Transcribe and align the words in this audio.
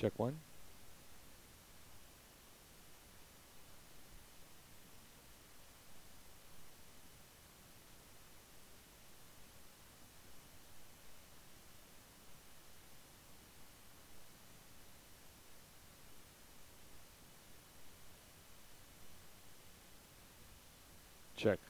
Check 0.00 0.18
one. 0.18 0.34
Check. 21.36 21.69